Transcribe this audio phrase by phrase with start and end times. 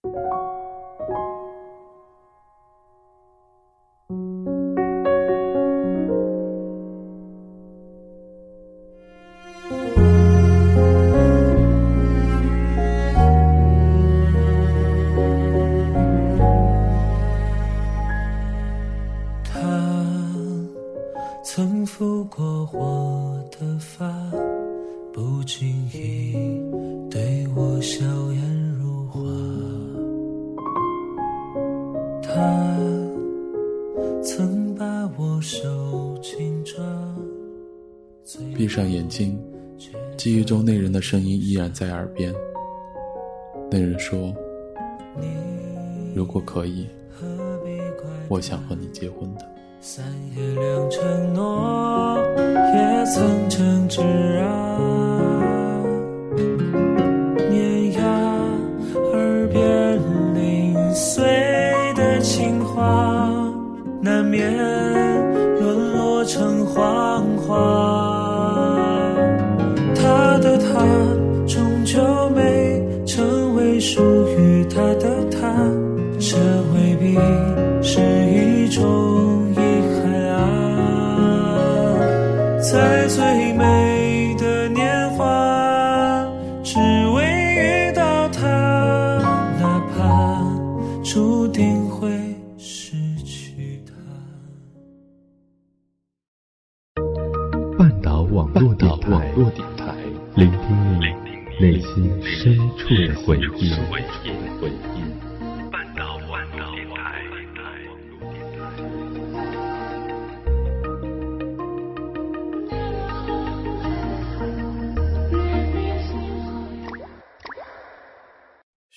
[0.00, 0.08] 他
[21.44, 24.08] 曾拂过我的发，
[25.12, 26.32] 不经意
[27.10, 29.67] 对我笑颜如花。
[38.54, 39.38] 闭上眼睛，
[40.16, 42.34] 记忆中那人的声音依然在耳边。
[43.70, 44.34] 那人说
[46.14, 46.86] ：“如果可以，
[48.28, 49.44] 我想和你结婚的。”
[49.80, 50.04] 三
[50.36, 54.02] 月两承诺，也曾诚挚
[54.40, 55.47] 啊。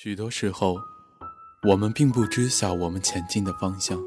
[0.03, 0.81] 许多时候，
[1.61, 4.02] 我们并不知晓我们前进的方向，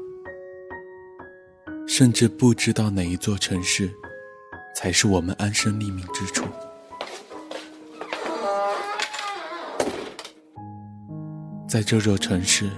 [1.87, 3.89] 甚至不知道哪一座城市
[4.75, 6.43] 才是我们安身立命之处。
[11.65, 12.69] 在这座城市，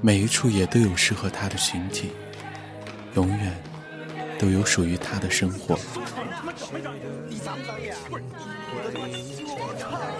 [0.00, 2.10] 每一处也都有适合他的群体，
[3.16, 3.62] 永远
[4.38, 5.78] 都有属于他的生活。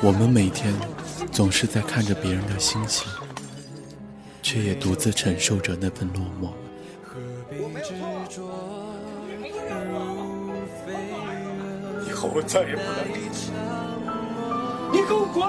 [0.01, 0.75] 我们每天
[1.33, 3.11] 总是在看着别人的心情，
[4.43, 6.53] 却也独自承受着那份落寞。
[12.07, 13.05] 以后我再也不来
[14.93, 15.49] 你给我滚！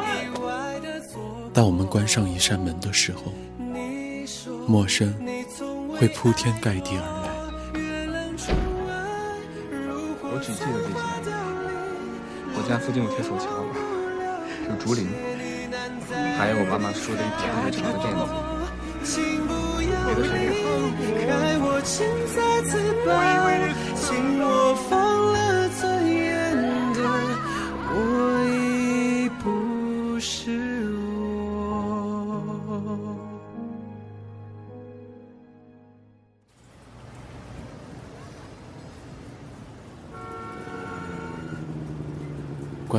[1.54, 3.34] 当我们关上一扇门的时候，
[4.68, 5.14] 陌生
[5.98, 7.15] 会铺天盖地而
[10.52, 10.54] 来。
[10.54, 10.96] 我记得这些。
[12.58, 13.46] 我家附近有铁索桥，
[14.70, 15.10] 有竹林，
[16.38, 18.32] 还有我妈妈说的一条特别长的辫子。
[20.06, 20.50] 别的谁也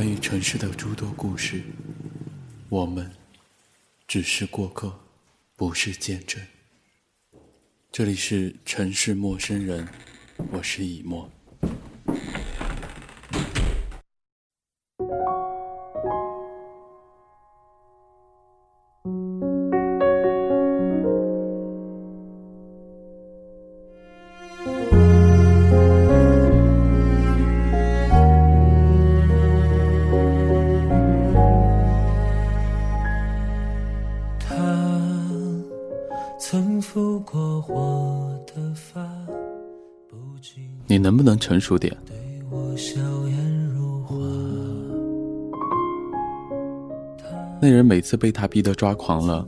[0.06, 1.64] 关于城市的诸多故事，
[2.68, 3.10] 我们
[4.06, 5.00] 只是过客，
[5.56, 6.40] 不是见证。
[7.90, 9.88] 这里是城市陌生人，
[10.52, 11.28] 我是以沫。
[41.06, 41.96] 能不能成熟点？
[47.62, 49.46] 那人每次被他逼得抓狂了，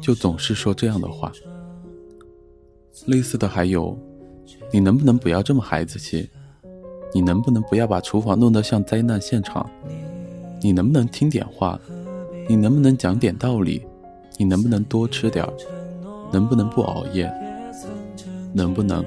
[0.00, 1.32] 就总是说这样的话。
[3.06, 3.98] 类似的还有，
[4.72, 6.30] 你能不能不要这么孩子气？
[7.12, 9.68] 你能不能不要把厨房弄得像灾难现场？
[10.62, 11.76] 你能不能听点话？
[12.48, 13.84] 你能不能讲点道理？
[14.36, 15.44] 你能不能多吃点？
[16.30, 17.28] 能不能不熬夜？
[18.52, 19.04] 能不能？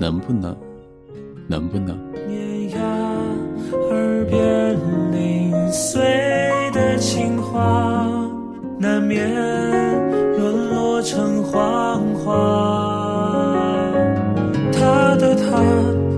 [0.00, 0.56] 能不能？
[1.48, 1.98] 能不能？
[2.28, 2.78] 年牙
[3.90, 4.76] 耳边
[5.10, 6.00] 零碎
[6.72, 8.06] 的情话，
[8.78, 9.26] 难免
[10.38, 13.90] 沦落成谎话。
[14.72, 15.64] 他的他，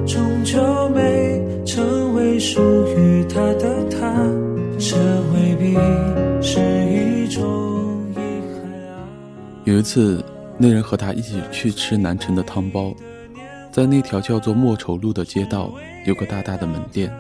[0.05, 4.13] 终究没成为属于他的他，
[4.79, 4.97] 这
[5.33, 5.79] 未必
[6.43, 7.43] 是一种
[8.13, 9.07] 遗憾啊。
[9.65, 10.23] 有一次，
[10.59, 12.93] 那人和他一起去吃南城的汤包，
[13.71, 15.73] 在那条叫做莫愁路的街道，
[16.05, 17.13] 有个大大的门店，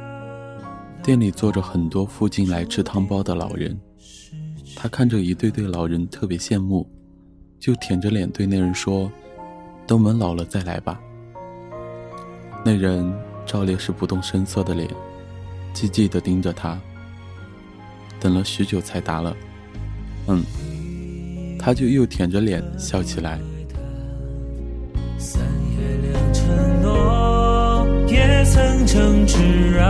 [1.02, 3.78] 店里坐着很多附近来吃汤包的老人。
[4.74, 6.88] 他看着一对对老人，特别羡慕，
[7.58, 9.10] 就舔着脸对那人说
[9.86, 11.00] ：“等我们老了再来吧。”
[12.64, 13.12] 那人
[13.46, 14.88] 照例是不动声色的脸，
[15.72, 16.80] 寂寂地盯着他。
[18.18, 19.36] 等了许久才答了
[20.26, 20.44] ：“嗯。”
[21.62, 23.38] 他就又舔着脸笑起来。
[28.92, 29.86] 成痴啊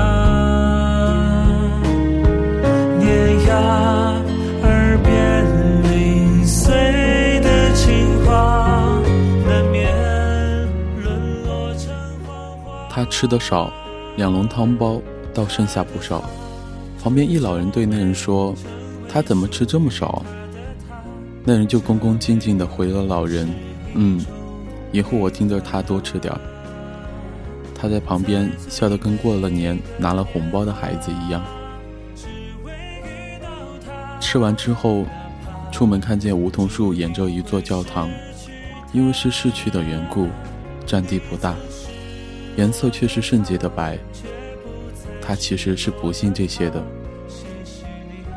[12.90, 13.72] 他吃的少，
[14.16, 15.00] 两笼汤包
[15.32, 16.22] 倒剩下不少。
[17.02, 18.54] 旁边一老人对那人说
[19.08, 20.22] ：“他怎么吃这么少？”
[21.42, 23.48] 那人就恭恭敬敬地回了老人
[23.96, 24.22] ：“嗯，
[24.92, 26.30] 以后我盯着他多吃点。”
[27.80, 31.42] 他在旁边笑得跟过了年拿了红包的孩子一样。
[34.20, 35.06] 吃完之后，
[35.72, 38.10] 出门看见梧桐树沿着一座教堂，
[38.92, 40.28] 因为是市区的缘故，
[40.84, 41.56] 占地不大，
[42.56, 43.98] 颜色却是圣洁的白。
[45.22, 46.84] 他其实是不信这些的，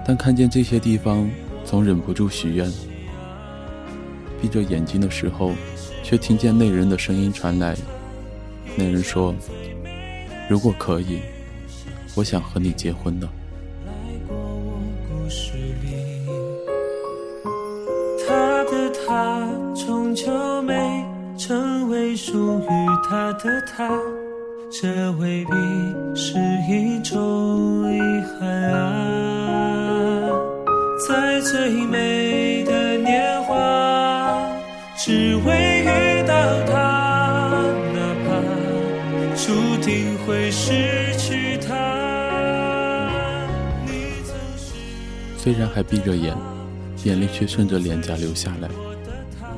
[0.08, 1.30] 但看见这些地方，
[1.66, 2.72] 总忍不住许愿。
[4.42, 5.52] 闭着眼睛的时候，
[6.02, 7.76] 却听见那人的声音传来。
[8.76, 9.34] 那人说
[10.50, 11.20] ：“如果可以，
[12.16, 13.30] 我想和你结婚的。”
[18.26, 21.06] 他的他终究没
[21.38, 22.68] 成为属于
[23.08, 23.90] 他的他，
[24.72, 25.52] 这未必
[26.16, 26.34] 是
[26.70, 28.00] 一种遗
[28.40, 30.32] 憾啊，
[31.08, 32.23] 在最美
[40.66, 41.76] 失去他。
[45.38, 46.34] 虽然还闭着眼，
[47.04, 48.70] 眼泪却顺着脸颊流下来。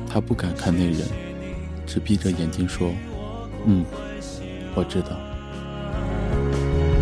[0.08, 1.06] 他不敢看那人，
[1.86, 2.92] 只闭着眼睛说
[3.66, 3.84] ：“嗯，
[4.74, 5.10] 我知道。”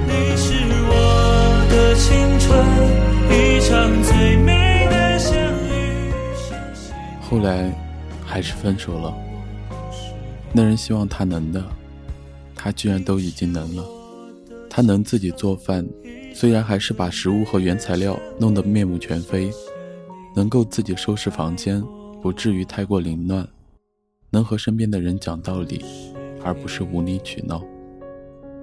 [0.06, 0.52] 你是
[0.86, 2.52] 我的青春，
[3.30, 5.34] 一场最美的相
[5.66, 6.12] 遇。
[7.22, 7.72] 后来。
[8.26, 9.14] 还是分手了。
[10.50, 11.62] 那人希望他能的，
[12.64, 13.86] 他居然都已经能了。
[14.70, 15.86] 他能自己做饭，
[16.32, 19.50] 虽然还是把食物和原材料弄得面目全非；
[20.34, 21.84] 能够自己收拾房间，
[22.22, 23.44] 不至于太过凌乱；
[24.30, 25.84] 能和身边的人讲道理，
[26.42, 27.60] 而不是无理取闹；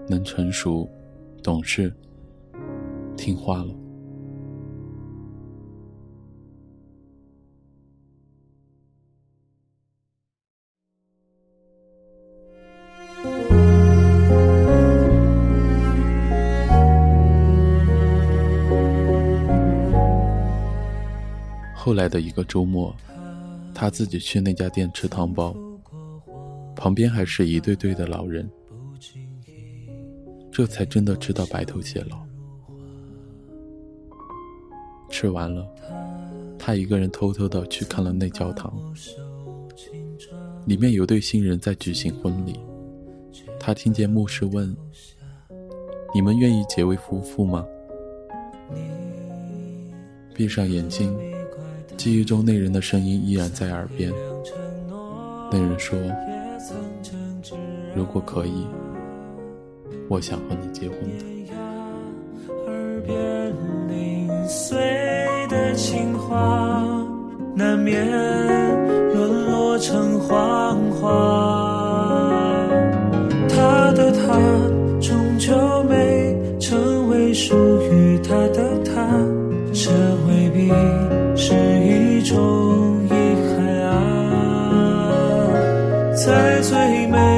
[0.10, 0.90] 能成熟、
[1.44, 1.94] 懂事、
[3.16, 3.72] 听话了。
[21.92, 22.96] 后来的一个周末，
[23.74, 25.54] 他自己去那家店吃汤包，
[26.74, 28.50] 旁边还是一对对的老人，
[30.50, 32.26] 这才真的知道白头偕老。
[35.10, 35.68] 吃完了，
[36.58, 38.74] 他一个人偷偷的去看了那教堂，
[40.66, 42.58] 里面有对新人在举行婚礼。
[43.60, 44.74] 他听见牧师问
[46.16, 47.68] ：“你们愿意结为夫妇吗？”
[50.34, 51.14] 闭上眼睛。
[52.02, 54.12] 记忆中那人的声音依然在耳边。
[55.52, 55.96] 那人说
[57.94, 58.66] ：“如果可以，
[60.10, 61.26] 我想和你结婚的。”
[65.78, 67.06] 情话
[67.56, 68.04] 难免
[69.14, 72.68] 沦落成谎话。
[73.48, 74.34] 他的他
[75.00, 75.54] 终究
[75.84, 79.08] 没成为属于他的他，
[79.72, 79.92] 这
[80.28, 80.72] 未必。
[86.24, 87.31] 在最美。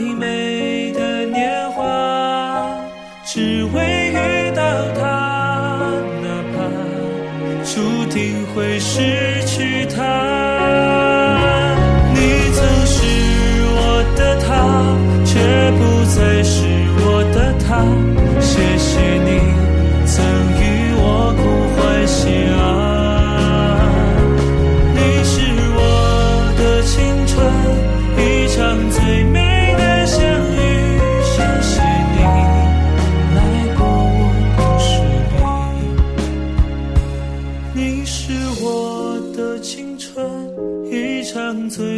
[0.00, 2.78] 最美的年华，
[3.24, 4.62] 只为遇到
[4.94, 5.90] 他，
[6.22, 6.56] 哪怕
[7.64, 9.37] 注定会失。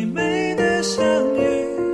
[0.00, 1.04] 最美的相
[1.37, 1.89] 遇。